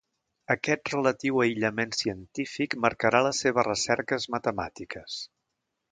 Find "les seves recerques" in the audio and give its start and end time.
3.29-4.27